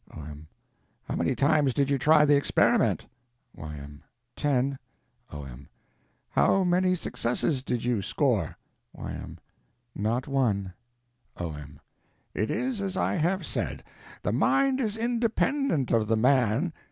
O.M. 0.17 0.47
How 1.03 1.15
many 1.15 1.35
times 1.35 1.75
did 1.75 1.91
you 1.91 1.99
try 1.99 2.25
the 2.25 2.35
experiment? 2.35 3.05
Y.M. 3.55 4.01
Ten. 4.35 4.79
O.M. 5.31 5.69
How 6.31 6.63
many 6.63 6.95
successes 6.95 7.61
did 7.61 7.83
you 7.83 8.01
score? 8.01 8.57
Y.M. 8.93 9.37
Not 9.93 10.27
one. 10.27 10.73
O.M. 11.37 11.79
It 12.33 12.49
is 12.49 12.81
as 12.81 12.97
I 12.97 13.13
have 13.13 13.45
said: 13.45 13.83
the 14.23 14.31
mind 14.33 14.79
is 14.79 14.97
independent 14.97 15.91
of 15.91 16.07
the 16.07 16.17
man. 16.17 16.73